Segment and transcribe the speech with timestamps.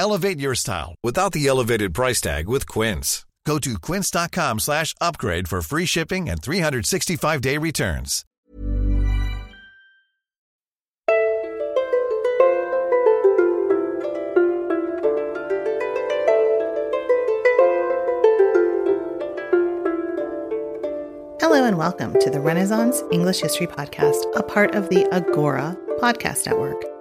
[0.00, 3.26] Elevate your style without the elevated price tag with Quince.
[3.44, 8.24] Go to quince.com slash upgrade for free shipping and 365-day returns.
[21.42, 26.46] Hello and welcome to the Renaissance English History Podcast, a part of the Agora Podcast
[26.46, 26.99] Network.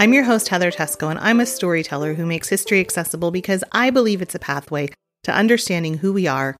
[0.00, 3.90] I'm your host, Heather Teysko, and I'm a storyteller who makes history accessible because I
[3.90, 4.90] believe it's a pathway
[5.24, 6.56] to understanding who we are,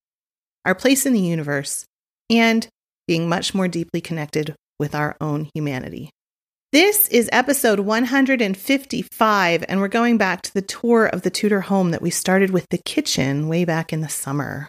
[0.64, 1.84] our place in the universe,
[2.28, 2.66] and
[3.06, 6.10] being much more deeply connected with our own humanity.
[6.72, 11.92] This is episode 155, and we're going back to the tour of the Tudor home
[11.92, 14.66] that we started with the kitchen way back in the summer.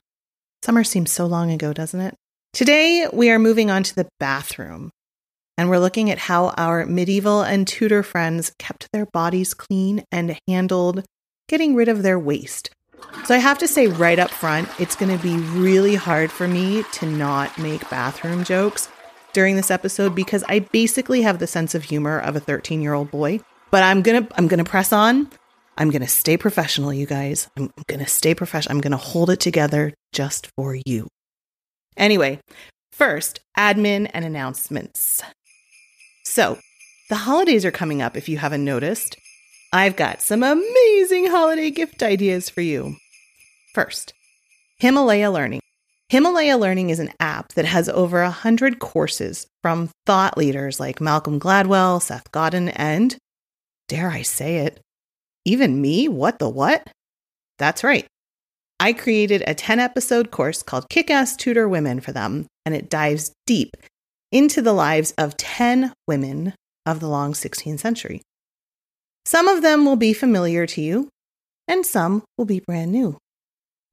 [0.64, 2.14] Summer seems so long ago, doesn't it?
[2.54, 4.92] Today, we are moving on to the bathroom,
[5.60, 10.40] and we're looking at how our medieval and Tudor friends kept their bodies clean and
[10.48, 11.04] handled
[11.50, 12.70] getting rid of their waste.
[13.26, 16.48] So, I have to say right up front, it's going to be really hard for
[16.48, 18.88] me to not make bathroom jokes
[19.34, 22.94] during this episode because I basically have the sense of humor of a 13 year
[22.94, 23.42] old boy.
[23.70, 25.30] But I'm gonna I'm gonna press on.
[25.78, 27.50] I'm gonna stay professional, you guys.
[27.58, 28.78] I'm gonna stay professional.
[28.78, 31.10] I'm gonna hold it together just for you.
[31.98, 32.40] Anyway,
[32.94, 35.22] first, admin and announcements.
[36.30, 36.60] So,
[37.10, 39.18] the holidays are coming up if you haven't noticed.
[39.74, 42.98] I've got some amazing holiday gift ideas for you.
[43.74, 44.14] First,
[44.78, 45.60] Himalaya Learning.
[46.10, 51.40] Himalaya Learning is an app that has over 100 courses from thought leaders like Malcolm
[51.40, 53.18] Gladwell, Seth Godin, and,
[53.88, 54.80] dare I say it,
[55.46, 56.08] even me?
[56.08, 56.88] What the what?
[57.58, 58.06] That's right.
[58.80, 62.88] I created a 10 episode course called Kick Ass Tudor Women for them, and it
[62.88, 63.76] dives deep
[64.32, 66.54] into the lives of 10 women
[66.86, 68.22] of the long 16th century.
[69.26, 71.10] Some of them will be familiar to you,
[71.68, 73.18] and some will be brand new.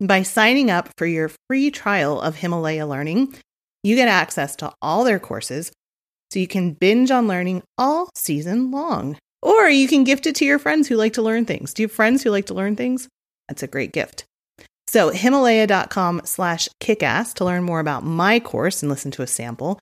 [0.00, 3.34] By signing up for your free trial of Himalaya Learning,
[3.82, 5.72] you get access to all their courses
[6.30, 9.16] so you can binge on learning all season long.
[9.42, 11.72] Or you can gift it to your friends who like to learn things.
[11.72, 13.08] Do you have friends who like to learn things?
[13.48, 14.24] That's a great gift.
[14.88, 19.78] So Himalaya.com slash kickass to learn more about my course and listen to a sample.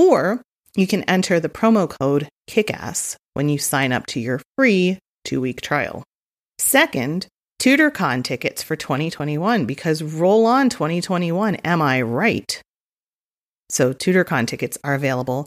[0.00, 0.40] Or
[0.76, 5.42] you can enter the promo code kickass when you sign up to your free two
[5.42, 6.02] week trial.
[6.58, 7.26] Second,
[7.60, 12.62] TudorCon tickets for 2021 because roll on 2021, am I right?
[13.68, 15.46] So TudorCon tickets are available.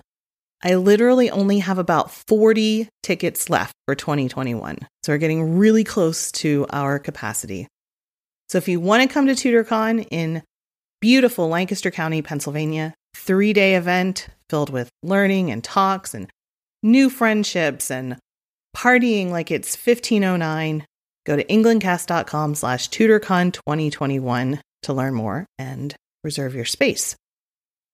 [0.64, 4.78] I literally only have about 40 tickets left for 2021.
[5.02, 7.68] So we're getting really close to our capacity.
[8.50, 10.44] So if you want to come to TudorCon in
[11.02, 16.30] beautiful Lancaster County, Pennsylvania, three day event filled with learning and talks and
[16.82, 18.18] new friendships and
[18.76, 20.86] partying like it's 1509,
[21.26, 27.16] go to englandcast.com slash tudorcon 2021 to learn more and reserve your space.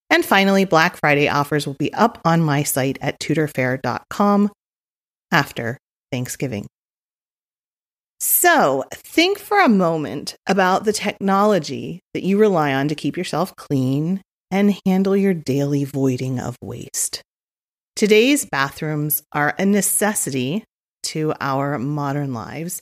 [0.10, 4.52] And finally, Black Friday offers will be up on my site at tudorfair.com
[5.32, 5.78] after
[6.12, 6.68] Thanksgiving.
[8.20, 13.56] So, think for a moment about the technology that you rely on to keep yourself
[13.56, 14.22] clean
[14.52, 17.22] and handle your daily voiding of waste.
[17.96, 20.64] Today's bathrooms are a necessity
[21.04, 22.82] to our modern lives.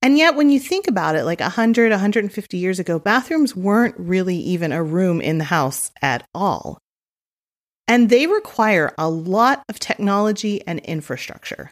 [0.00, 4.36] And yet, when you think about it, like 100, 150 years ago, bathrooms weren't really
[4.36, 6.78] even a room in the house at all.
[7.88, 11.70] And they require a lot of technology and infrastructure.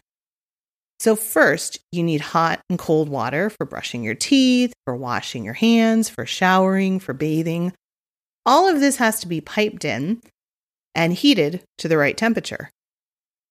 [0.99, 5.53] So, first, you need hot and cold water for brushing your teeth, for washing your
[5.53, 7.71] hands, for showering, for bathing.
[8.47, 10.21] All of this has to be piped in
[10.95, 12.69] and heated to the right temperature.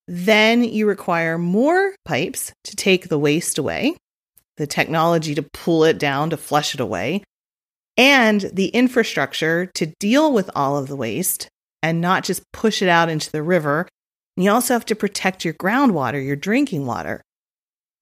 [0.09, 3.97] Then you require more pipes to take the waste away,
[4.57, 7.23] the technology to pull it down to flush it away,
[7.99, 11.49] and the infrastructure to deal with all of the waste
[11.83, 13.87] and not just push it out into the river.
[14.39, 17.21] You also have to protect your groundwater, your drinking water.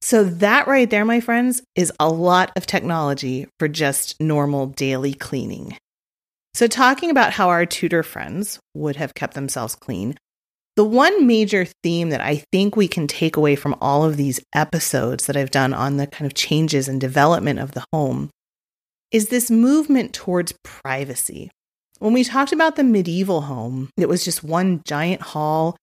[0.00, 5.14] So, that right there, my friends, is a lot of technology for just normal daily
[5.14, 5.76] cleaning.
[6.54, 10.16] So, talking about how our Tudor friends would have kept themselves clean,
[10.76, 14.40] the one major theme that I think we can take away from all of these
[14.54, 18.30] episodes that I've done on the kind of changes and development of the home
[19.10, 21.50] is this movement towards privacy.
[22.00, 25.76] When we talked about the medieval home, it was just one giant hall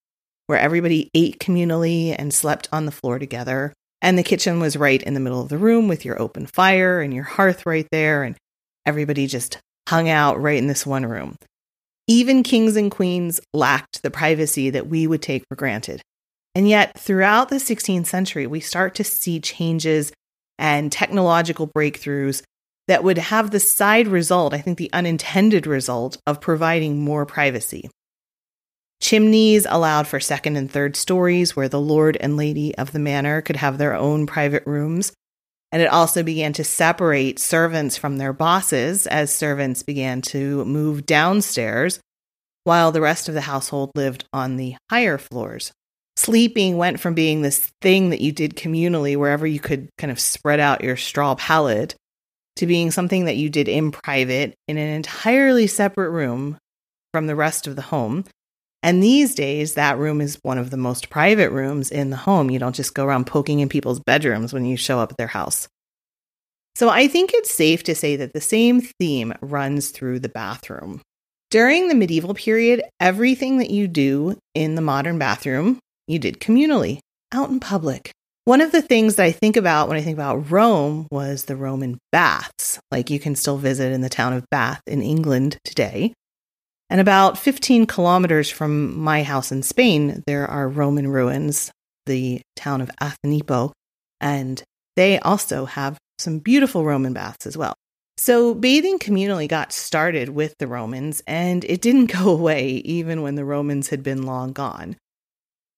[0.48, 3.74] where everybody ate communally and slept on the floor together.
[4.02, 7.00] And the kitchen was right in the middle of the room with your open fire
[7.00, 8.24] and your hearth right there.
[8.24, 8.36] And
[8.86, 9.58] everybody just
[9.88, 11.36] hung out right in this one room.
[12.08, 16.02] Even kings and queens lacked the privacy that we would take for granted.
[16.54, 20.12] And yet, throughout the 16th century, we start to see changes
[20.60, 22.44] and technological breakthroughs
[22.88, 27.90] that would have the side result, I think the unintended result, of providing more privacy.
[29.02, 33.42] Chimneys allowed for second and third stories where the lord and lady of the manor
[33.42, 35.14] could have their own private rooms.
[35.72, 41.06] And it also began to separate servants from their bosses as servants began to move
[41.06, 42.00] downstairs
[42.64, 45.72] while the rest of the household lived on the higher floors.
[46.18, 50.20] Sleeping went from being this thing that you did communally wherever you could kind of
[50.20, 51.96] spread out your straw pallet
[52.58, 56.58] to being something that you did in private in an entirely separate room
[57.14, 58.26] from the rest of the home.
[58.84, 62.50] And these days, that room is one of the most private rooms in the home.
[62.50, 65.28] You don't just go around poking in people's bedrooms when you show up at their
[65.28, 65.68] house.
[66.76, 71.02] So I think it's safe to say that the same theme runs through the bathroom.
[71.52, 77.00] During the medieval period, everything that you do in the modern bathroom, you did communally,
[77.34, 78.12] out in public.
[78.46, 81.56] One of the things that I think about when I think about Rome was the
[81.56, 86.14] Roman baths, like you can still visit in the town of Bath in England today.
[86.92, 91.72] And about 15 kilometers from my house in Spain, there are Roman ruins,
[92.06, 93.72] the town of Acinipo,
[94.20, 94.62] and
[94.98, 97.74] they also have some beautiful Roman baths as well.
[98.18, 103.36] So, bathing communally got started with the Romans, and it didn't go away even when
[103.36, 104.98] the Romans had been long gone.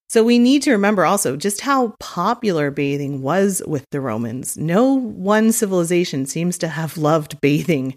[0.09, 4.57] So, we need to remember also just how popular bathing was with the Romans.
[4.57, 7.93] No one civilization seems to have loved bathing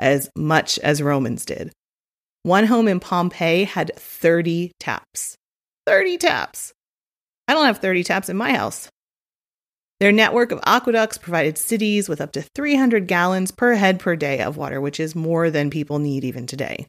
[0.00, 1.70] as much as Romans did.
[2.46, 5.34] One home in Pompeii had 30 taps.
[5.84, 6.72] 30 taps.
[7.48, 8.88] I don't have 30 taps in my house.
[9.98, 14.42] Their network of aqueducts provided cities with up to 300 gallons per head per day
[14.42, 16.86] of water, which is more than people need even today.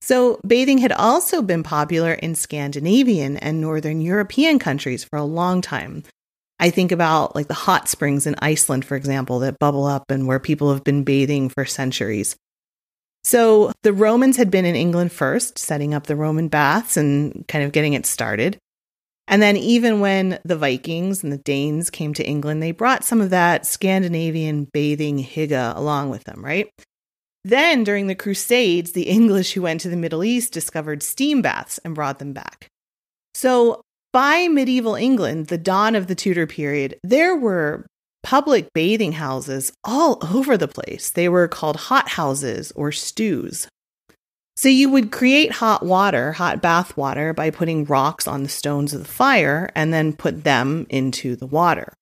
[0.00, 5.60] So, bathing had also been popular in Scandinavian and Northern European countries for a long
[5.60, 6.04] time.
[6.60, 10.28] I think about like the hot springs in Iceland, for example, that bubble up and
[10.28, 12.36] where people have been bathing for centuries.
[13.24, 17.64] So, the Romans had been in England first, setting up the Roman baths and kind
[17.64, 18.58] of getting it started.
[19.26, 23.22] And then, even when the Vikings and the Danes came to England, they brought some
[23.22, 26.68] of that Scandinavian bathing hygge along with them, right?
[27.44, 31.78] Then, during the Crusades, the English who went to the Middle East discovered steam baths
[31.78, 32.68] and brought them back.
[33.32, 33.80] So,
[34.12, 37.86] by medieval England, the dawn of the Tudor period, there were
[38.24, 41.10] public bathing houses all over the place.
[41.10, 43.68] They were called hot houses or stews.
[44.56, 48.94] So you would create hot water, hot bath water, by putting rocks on the stones
[48.94, 51.92] of the fire and then put them into the water.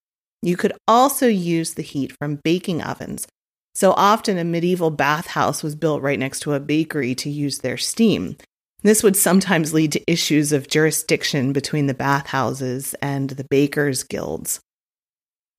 [0.41, 3.27] You could also use the heat from baking ovens.
[3.75, 7.77] So often a medieval bathhouse was built right next to a bakery to use their
[7.77, 8.37] steam.
[8.83, 14.59] This would sometimes lead to issues of jurisdiction between the bathhouses and the bakers' guilds.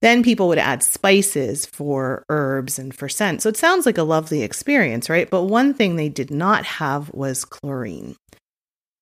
[0.04, 3.40] Then people would add spices for herbs and for scent.
[3.40, 5.30] So it sounds like a lovely experience, right?
[5.30, 8.14] But one thing they did not have was chlorine.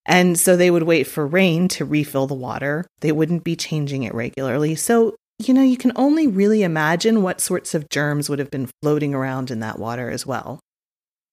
[0.06, 2.86] And so they would wait for rain to refill the water.
[3.00, 4.76] They wouldn't be changing it regularly.
[4.76, 8.70] So, you know, you can only really imagine what sorts of germs would have been
[8.80, 10.60] floating around in that water as well.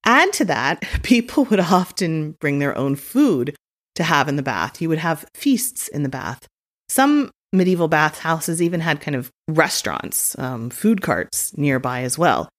[0.03, 3.55] Add to that, people would often bring their own food
[3.93, 4.81] to have in the bath.
[4.81, 6.47] You would have feasts in the bath.
[6.87, 12.49] Some medieval bathhouses even had kind of restaurants, um, food carts nearby as well.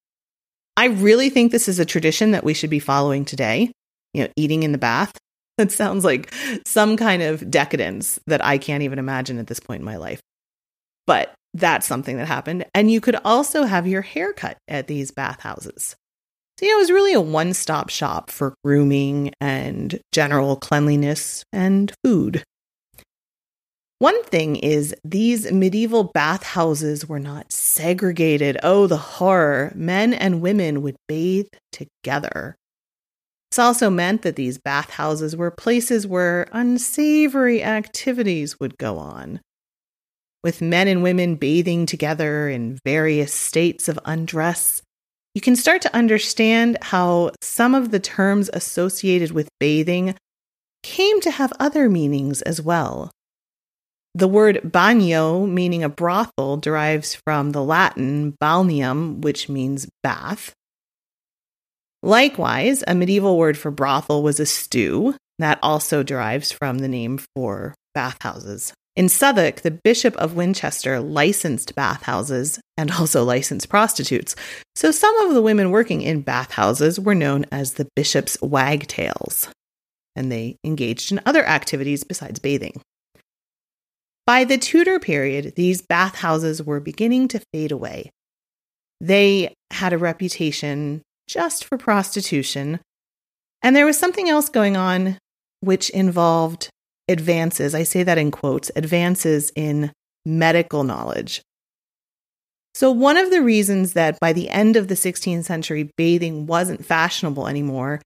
[0.77, 3.73] I really think this is a tradition that we should be following today.
[4.15, 5.13] You know, eating in the bath.
[5.59, 6.33] That sounds like
[6.65, 10.19] some kind of decadence that I can't even imagine at this point in my life.
[11.07, 12.65] But that's something that happened.
[12.75, 15.97] And you could also have your hair cut at these bathhouses.
[16.59, 21.45] So, you know, it was really a one stop shop for grooming and general cleanliness
[21.53, 22.43] and food.
[24.01, 28.57] One thing is, these medieval bathhouses were not segregated.
[28.63, 29.73] Oh, the horror.
[29.75, 32.57] Men and women would bathe together.
[33.51, 39.41] This also meant that these bathhouses were places where unsavory activities would go on,
[40.43, 44.81] with men and women bathing together in various states of undress.
[45.35, 50.15] You can start to understand how some of the terms associated with bathing
[50.83, 53.11] came to have other meanings as well.
[54.15, 60.53] The word bagno, meaning a brothel, derives from the Latin balneum, which means bath.
[62.03, 65.15] Likewise, a medieval word for brothel was a stew.
[65.39, 68.75] That also derives from the name for bathhouses.
[68.97, 74.35] In Southwark, the Bishop of Winchester licensed bathhouses and also licensed prostitutes.
[74.75, 79.49] So some of the women working in bathhouses were known as the bishop's wagtails,
[80.17, 82.83] and they engaged in other activities besides bathing.
[84.31, 88.13] By the Tudor period, these bathhouses were beginning to fade away.
[89.01, 92.79] They had a reputation just for prostitution.
[93.61, 95.19] And there was something else going on
[95.63, 96.71] which involved
[97.09, 99.91] advances, I say that in quotes, advances in
[100.25, 101.43] medical knowledge.
[102.73, 106.85] So, one of the reasons that by the end of the 16th century bathing wasn't
[106.85, 108.01] fashionable anymore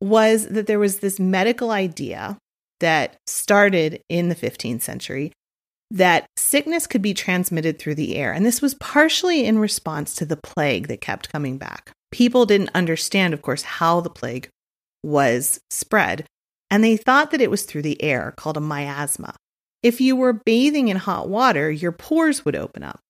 [0.00, 2.38] was that there was this medical idea
[2.82, 5.32] that started in the 15th century
[5.90, 8.32] that sickness could be transmitted through the air.
[8.32, 12.70] And this was partially in response to the plague that kept coming back people didn't
[12.74, 14.48] understand, of course, how the plague
[15.02, 16.24] was spread,
[16.70, 19.34] and they thought that it was through the air, called a miasma.
[19.82, 23.00] If you were bathing in hot water, your pores would open up.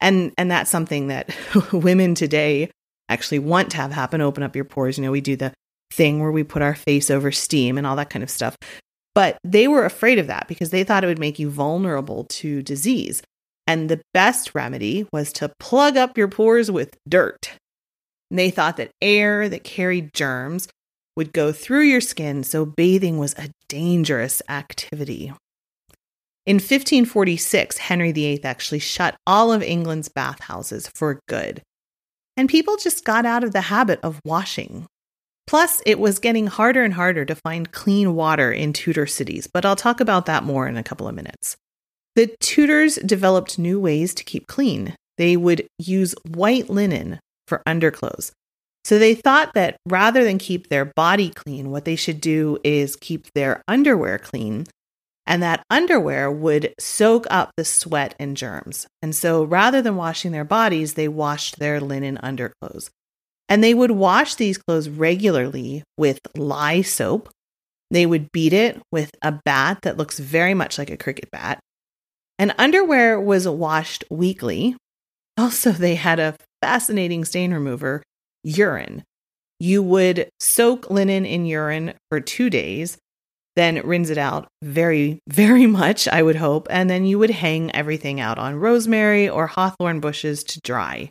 [0.00, 1.32] And and that's something that
[1.72, 2.70] women today
[3.08, 4.98] actually want to have happen, open up your pores.
[4.98, 5.52] You know, we do the
[5.92, 8.56] thing where we put our face over steam and all that kind of stuff.
[9.14, 12.62] But they were afraid of that because they thought it would make you vulnerable to
[12.62, 13.22] disease.
[13.66, 17.52] And the best remedy was to plug up your pores with dirt.
[18.30, 20.68] They thought that air that carried germs
[21.16, 25.32] would go through your skin, so bathing was a dangerous activity.
[26.46, 31.62] In 1546, Henry VIII actually shut all of England's bathhouses for good.
[32.36, 34.86] And people just got out of the habit of washing.
[35.50, 39.64] Plus, it was getting harder and harder to find clean water in Tudor cities, but
[39.66, 41.56] I'll talk about that more in a couple of minutes.
[42.14, 44.94] The Tudors developed new ways to keep clean.
[45.18, 48.30] They would use white linen for underclothes.
[48.84, 52.94] So they thought that rather than keep their body clean, what they should do is
[52.94, 54.68] keep their underwear clean.
[55.26, 58.86] And that underwear would soak up the sweat and germs.
[59.02, 62.92] And so rather than washing their bodies, they washed their linen underclothes.
[63.50, 67.28] And they would wash these clothes regularly with lye soap.
[67.90, 71.58] They would beat it with a bat that looks very much like a cricket bat.
[72.38, 74.76] And underwear was washed weekly.
[75.38, 78.02] Also, they had a fascinating stain remover,
[78.44, 79.04] urine.
[79.58, 82.98] You would soak linen in urine for two days,
[83.56, 87.74] then rinse it out very, very much, I would hope, and then you would hang
[87.74, 91.08] everything out on rosemary or hawthorn bushes to dry.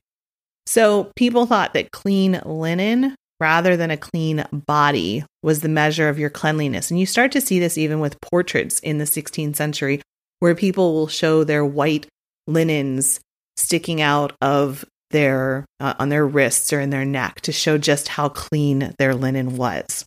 [0.69, 6.19] So people thought that clean linen rather than a clean body was the measure of
[6.19, 6.91] your cleanliness.
[6.91, 9.99] And you start to see this even with portraits in the 16th century,
[10.41, 12.05] where people will show their white
[12.45, 13.19] linens
[13.57, 18.07] sticking out of their uh, on their wrists or in their neck to show just
[18.07, 20.05] how clean their linen was.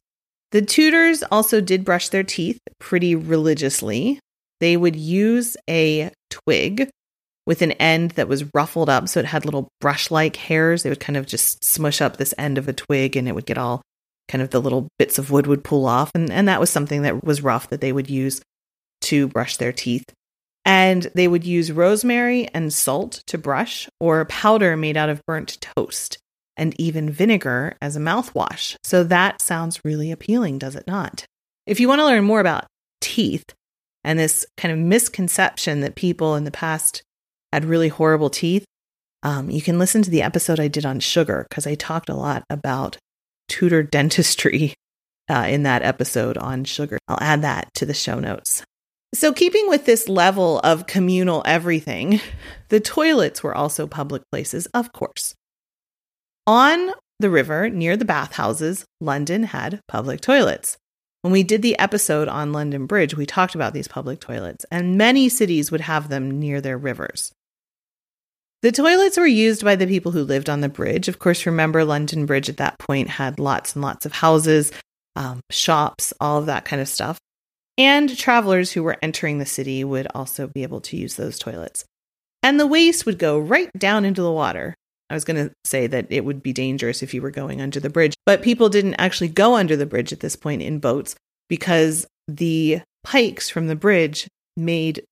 [0.53, 4.21] The Tudors also did brush their teeth pretty religiously.
[4.61, 6.89] They would use a twig
[7.47, 10.83] with an end that was ruffled up so it had little brush like hairs.
[10.83, 13.47] They would kind of just smush up this end of a twig and it would
[13.47, 13.83] get all
[14.29, 16.11] kind of the little bits of wood would pull off.
[16.15, 18.41] And, and that was something that was rough that they would use
[19.03, 20.05] to brush their teeth.
[20.65, 25.59] And they would use rosemary and salt to brush, or powder made out of burnt
[25.61, 26.19] toast,
[26.57, 28.77] and even vinegar as a mouthwash.
[28.85, 31.27] So that sounds really appealing, does it not?
[31.67, 32.67] If you want to learn more about
[33.01, 33.45] teeth
[34.05, 37.03] and this kind of misconception that people in the past
[37.53, 38.65] had really horrible teeth,
[39.23, 42.15] um, you can listen to the episode I did on sugar because I talked a
[42.15, 42.97] lot about
[43.49, 44.75] Tudor dentistry
[45.31, 46.99] uh, in that episode on sugar.
[47.09, 48.65] I'll add that to the show notes.
[49.15, 52.21] So, keeping with this level of communal everything,
[52.71, 55.35] the toilets were also public places, of course.
[56.47, 60.79] On the river near the bathhouses, London had public toilets.
[61.21, 64.99] When we did the episode on London Bridge, we talked about these public toilets, and
[64.99, 67.33] many cities would have them near their rivers.
[68.63, 71.09] The toilets were used by the people who lived on the bridge.
[71.09, 74.71] Of course, remember, London Bridge at that point had lots and lots of houses,
[75.17, 77.19] um, shops, all of that kind of stuff.
[77.77, 81.85] And travelers who were entering the city would also be able to use those toilets.
[82.45, 84.77] And the waste would go right down into the water.
[85.11, 87.81] I was going to say that it would be dangerous if you were going under
[87.81, 91.17] the bridge, but people didn't actually go under the bridge at this point in boats
[91.49, 95.03] because the pikes from the bridge made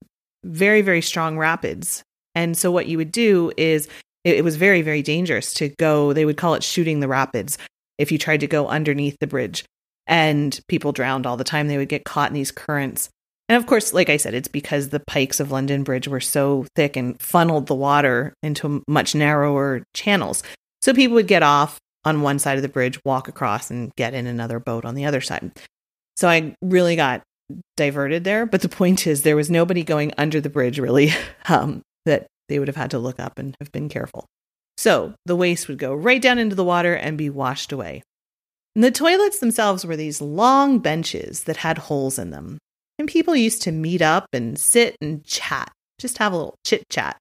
[0.45, 2.05] very, very strong rapids.
[2.35, 3.89] And so what you would do is
[4.25, 7.59] it, it was very, very dangerous to go, they would call it shooting the rapids
[7.99, 9.65] if you tried to go underneath the bridge.
[10.07, 11.69] And people drowned all the time.
[11.69, 13.09] They would get caught in these currents.
[13.49, 16.67] And of course, like I said, it's because the pikes of London Bridge were so
[16.77, 20.43] thick and funneled the water into much narrower channels.
[20.83, 24.15] So people would get off on one side of the bridge, walk across, and get
[24.15, 25.51] in another boat on the other side.
[26.17, 27.23] So I really got
[27.77, 28.47] diverted there.
[28.47, 31.13] But the point is, there was nobody going under the bridge, really,
[31.49, 34.27] um, that they would have had to look up and have been careful.
[34.77, 38.03] So the waste would go right down into the water and be washed away.
[38.75, 42.59] And the toilets themselves were these long benches that had holes in them.
[42.99, 46.85] And people used to meet up and sit and chat, just have a little chit
[46.91, 47.17] chat.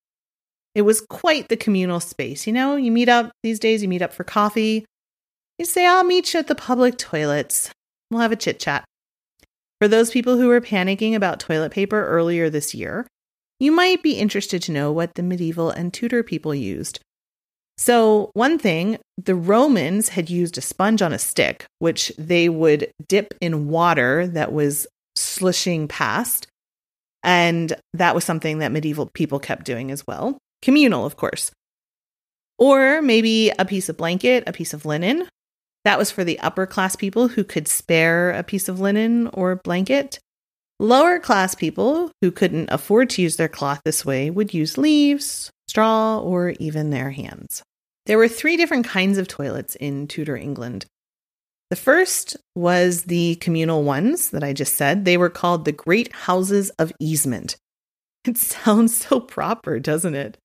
[0.76, 2.46] It was quite the communal space.
[2.46, 4.86] You know, you meet up these days, you meet up for coffee.
[5.58, 7.72] You say, I'll meet you at the public toilets.
[8.12, 8.86] We'll have a chit chat.
[9.82, 13.08] For those people who were panicking about toilet paper earlier this year,
[13.60, 17.00] you might be interested to know what the medieval and Tudor people used.
[17.78, 22.92] So, one thing, the Romans had used a sponge on a stick, which they would
[23.08, 24.86] dip in water that was
[25.16, 26.48] slushing past.
[27.24, 30.38] And that was something that medieval people kept doing as well.
[30.62, 31.52] Communal, of course.
[32.58, 35.30] Or maybe a piece of blanket, a piece of linen.
[35.86, 39.56] That was for the upper class people who could spare a piece of linen or
[39.56, 40.20] blanket.
[40.82, 45.52] Lower class people who couldn't afford to use their cloth this way would use leaves,
[45.68, 47.64] straw, or even their hands.
[48.06, 50.86] There were three different kinds of toilets in Tudor England.
[51.70, 55.04] The first was the communal ones that I just said.
[55.04, 57.58] They were called the Great Houses of Easement.
[58.28, 60.38] It sounds so proper, doesn't it?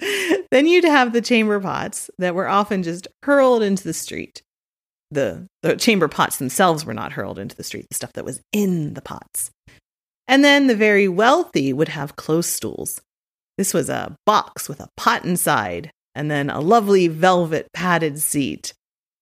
[0.50, 4.42] then you'd have the chamber pots that were often just hurled into the street.
[5.10, 8.40] The, the chamber pots themselves were not hurled into the street, the stuff that was
[8.52, 9.50] in the pots.
[10.28, 13.00] And then the very wealthy would have close stools.
[13.56, 18.72] This was a box with a pot inside, and then a lovely velvet padded seat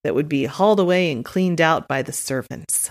[0.03, 2.91] that would be hauled away and cleaned out by the servants.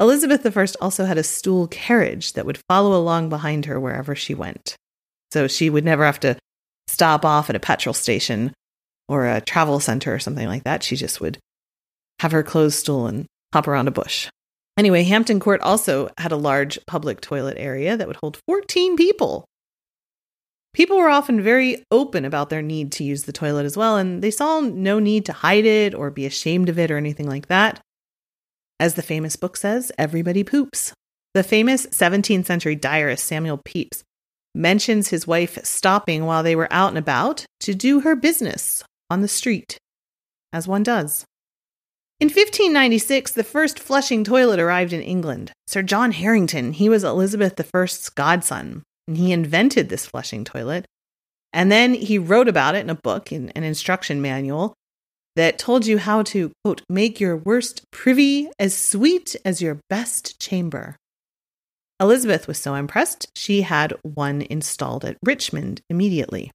[0.00, 4.34] Elizabeth I also had a stool carriage that would follow along behind her wherever she
[4.34, 4.76] went.
[5.32, 6.36] So she would never have to
[6.88, 8.52] stop off at a petrol station
[9.08, 10.82] or a travel center or something like that.
[10.82, 11.38] She just would
[12.22, 14.28] have her closed stool and hop around a bush.
[14.78, 19.44] Anyway, Hampton Court also had a large public toilet area that would hold 14 people.
[20.72, 24.22] People were often very open about their need to use the toilet as well, and
[24.22, 27.48] they saw no need to hide it or be ashamed of it or anything like
[27.48, 27.80] that.
[28.78, 30.94] As the famous book says, everybody poops.
[31.34, 34.04] The famous 17th century diarist Samuel Pepys
[34.54, 39.22] mentions his wife stopping while they were out and about to do her business on
[39.22, 39.76] the street,
[40.52, 41.24] as one does.
[42.22, 45.50] In 1596, the first flushing toilet arrived in England.
[45.66, 50.86] Sir John Harington, he was Elizabeth I's godson, and he invented this flushing toilet.
[51.52, 54.72] And then he wrote about it in a book, in an instruction manual
[55.34, 60.38] that told you how to, quote, make your worst privy as sweet as your best
[60.38, 60.94] chamber.
[61.98, 66.52] Elizabeth was so impressed, she had one installed at Richmond immediately.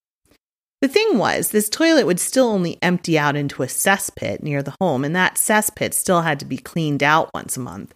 [0.82, 4.76] The thing was, this toilet would still only empty out into a cesspit near the
[4.80, 7.96] home, and that cesspit still had to be cleaned out once a month.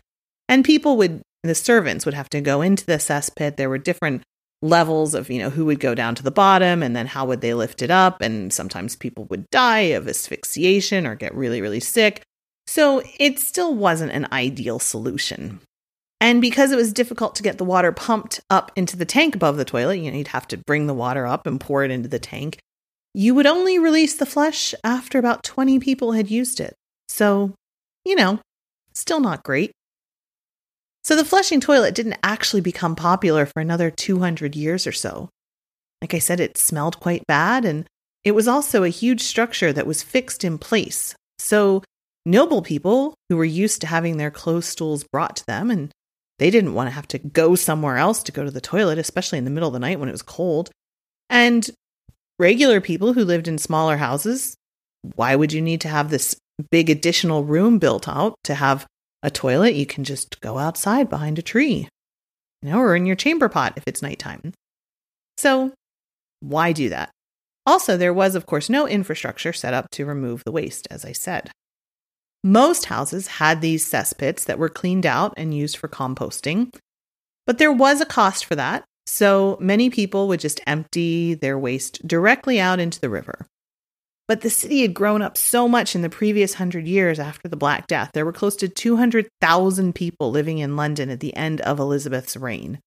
[0.49, 3.55] And people would, the servants would have to go into the cesspit.
[3.55, 4.23] There were different
[4.63, 7.41] levels of, you know, who would go down to the bottom and then how would
[7.41, 8.21] they lift it up.
[8.21, 12.23] And sometimes people would die of asphyxiation or get really, really sick.
[12.67, 15.61] So it still wasn't an ideal solution.
[16.19, 19.57] And because it was difficult to get the water pumped up into the tank above
[19.57, 22.07] the toilet, you know, you'd have to bring the water up and pour it into
[22.07, 22.59] the tank.
[23.13, 26.75] You would only release the flush after about 20 people had used it.
[27.09, 27.53] So,
[28.05, 28.39] you know,
[28.93, 29.71] still not great.
[31.03, 35.29] So the flushing toilet didn't actually become popular for another 200 years or so.
[36.01, 37.85] Like I said, it smelled quite bad, and
[38.23, 41.15] it was also a huge structure that was fixed in place.
[41.39, 41.83] So
[42.25, 45.91] noble people who were used to having their closed stools brought to them, and
[46.39, 49.37] they didn't want to have to go somewhere else to go to the toilet, especially
[49.37, 50.69] in the middle of the night when it was cold.
[51.29, 51.69] And
[52.41, 54.57] regular people who lived in smaller houses,
[55.15, 56.35] why would you need to have this
[56.71, 58.85] big additional room built out to have
[59.23, 61.87] a toilet, you can just go outside behind a tree,
[62.61, 64.53] you know, or in your chamber pot if it's nighttime.
[65.37, 65.73] So,
[66.39, 67.11] why do that?
[67.67, 71.11] Also, there was, of course, no infrastructure set up to remove the waste, as I
[71.11, 71.51] said.
[72.43, 76.73] Most houses had these cesspits that were cleaned out and used for composting,
[77.45, 82.07] but there was a cost for that, so many people would just empty their waste
[82.07, 83.45] directly out into the river.
[84.25, 87.57] But the city had grown up so much in the previous hundred years after the
[87.57, 88.11] Black Death.
[88.13, 92.79] There were close to 200,000 people living in London at the end of Elizabeth's reign.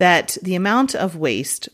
[0.00, 1.68] That the amount of waste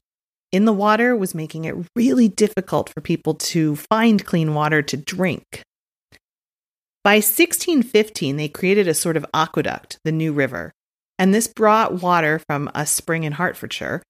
[0.52, 4.98] in the water was making it really difficult for people to find clean water to
[4.98, 5.62] drink.
[7.02, 10.74] By 1615, they created a sort of aqueduct, the New River,
[11.18, 14.02] and this brought water from a spring in Hertfordshire.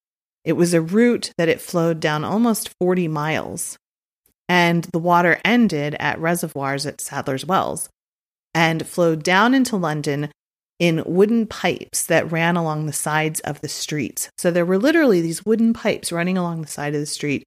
[0.44, 3.76] It was a route that it flowed down almost 40 miles,
[4.48, 7.88] and the water ended at reservoirs at Sadler's Wells
[8.54, 10.30] and flowed down into London
[10.78, 14.28] in wooden pipes that ran along the sides of the streets.
[14.38, 17.44] So there were literally these wooden pipes running along the side of the street.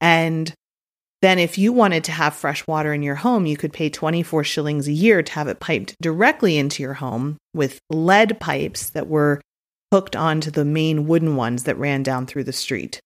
[0.00, 0.52] And
[1.20, 4.44] then, if you wanted to have fresh water in your home, you could pay 24
[4.44, 9.08] shillings a year to have it piped directly into your home with lead pipes that
[9.08, 9.40] were
[9.92, 13.00] hooked onto the main wooden ones that ran down through the street.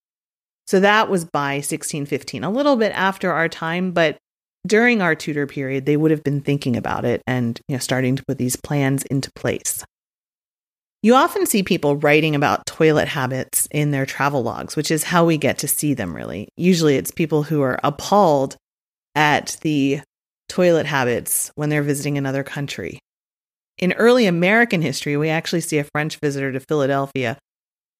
[0.66, 4.18] So that was by 1615, a little bit after our time, but
[4.66, 8.16] during our Tudor period, they would have been thinking about it and you know, starting
[8.16, 9.84] to put these plans into place.
[11.02, 15.24] You often see people writing about toilet habits in their travel logs, which is how
[15.24, 16.48] we get to see them, really.
[16.56, 18.56] Usually it's people who are appalled
[19.16, 20.00] at the
[20.48, 23.00] toilet habits when they're visiting another country.
[23.78, 27.36] In early American history, we actually see a French visitor to Philadelphia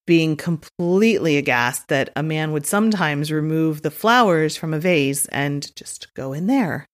[0.07, 5.75] being completely aghast that a man would sometimes remove the flowers from a vase and
[5.75, 6.87] just go in there.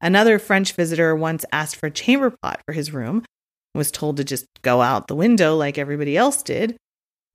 [0.00, 3.24] Another French visitor once asked for a chamber pot for his room,
[3.74, 6.76] was told to just go out the window like everybody else did.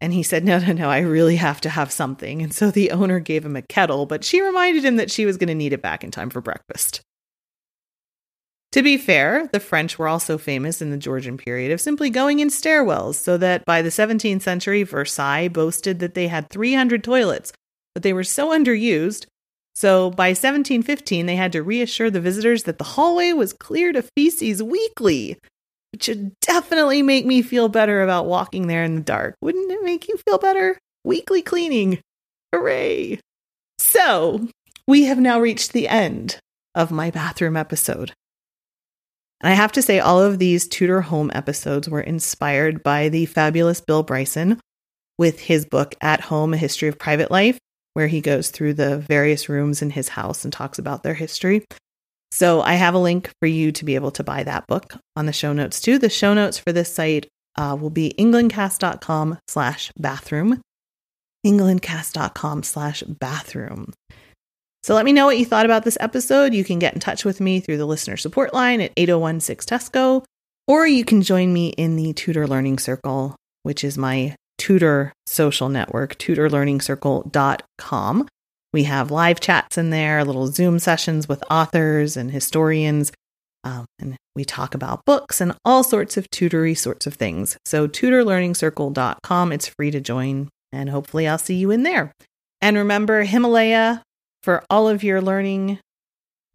[0.01, 2.41] And he said, No, no, no, I really have to have something.
[2.41, 5.37] And so the owner gave him a kettle, but she reminded him that she was
[5.37, 7.01] going to need it back in time for breakfast.
[8.73, 12.39] To be fair, the French were also famous in the Georgian period of simply going
[12.39, 17.51] in stairwells, so that by the 17th century, Versailles boasted that they had 300 toilets,
[17.95, 19.25] but they were so underused.
[19.73, 24.09] So by 1715, they had to reassure the visitors that the hallway was cleared of
[24.15, 25.39] feces weekly
[25.91, 29.35] which should definitely make me feel better about walking there in the dark.
[29.41, 30.77] Wouldn't it make you feel better?
[31.03, 31.99] Weekly cleaning.
[32.53, 33.19] Hooray!
[33.77, 34.47] So,
[34.87, 36.39] we have now reached the end
[36.75, 38.13] of my bathroom episode.
[39.41, 43.25] And I have to say, all of these Tudor home episodes were inspired by the
[43.25, 44.59] fabulous Bill Bryson
[45.17, 47.57] with his book At Home A History of Private Life,
[47.93, 51.65] where he goes through the various rooms in his house and talks about their history.
[52.31, 55.25] So I have a link for you to be able to buy that book on
[55.25, 55.97] the show notes too.
[55.97, 60.61] The show notes for this site uh, will be englandcast.com slash bathroom.
[61.45, 63.93] englandcast.com slash bathroom.
[64.83, 66.53] So let me know what you thought about this episode.
[66.53, 70.23] You can get in touch with me through the listener support line at 8016 Teysko,
[70.67, 75.69] or you can join me in the Tudor Learning Circle, which is my Tudor social
[75.69, 78.27] network, tudorlearningscircle.com.
[78.71, 83.11] We have live chats in there, little Zoom sessions with authors and historians.
[83.63, 87.57] Um, and we talk about books and all sorts of tutory sorts of things.
[87.65, 92.13] So, tudorlearningscircle.com, it's free to join, and hopefully, I'll see you in there.
[92.61, 94.03] And remember, Himalaya
[94.43, 95.79] for all of your learning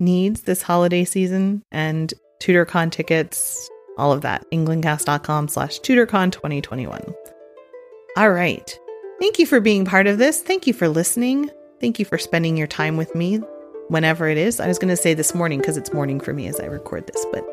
[0.00, 4.44] needs this holiday season and TudorCon tickets, all of that.
[4.50, 7.14] englandcast.com slash TudorCon 2021.
[8.16, 8.79] All right.
[9.20, 10.42] Thank you for being part of this.
[10.42, 11.50] Thank you for listening.
[11.80, 13.40] Thank you for spending your time with me
[13.88, 14.60] whenever it is.
[14.60, 17.06] I was going to say this morning because it's morning for me as I record
[17.06, 17.44] this, but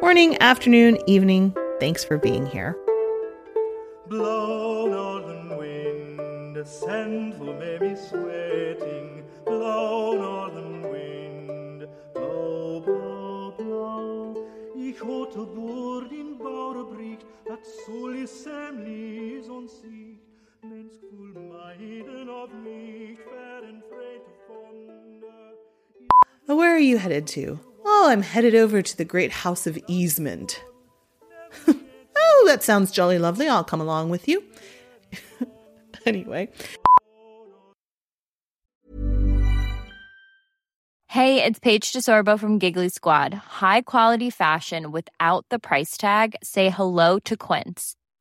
[0.00, 1.54] morning, afternoon, evening.
[1.78, 2.76] Thanks for being here.
[4.08, 9.24] Blow northern wind, sweating.
[9.46, 14.46] Blow northern wind, blow, blow, blow.
[14.76, 17.64] Ich Bord in Bauerbricht, dat
[19.48, 19.68] on.
[26.46, 27.58] Where are you headed to?
[27.84, 30.62] Oh, I'm headed over to the great house of easement.
[31.68, 33.48] oh, that sounds jolly lovely.
[33.48, 34.42] I'll come along with you.
[36.06, 36.50] anyway.
[41.08, 43.34] Hey, it's Paige DeSorbo from Giggly Squad.
[43.34, 46.36] High quality fashion without the price tag?
[46.42, 47.96] Say hello to Quince.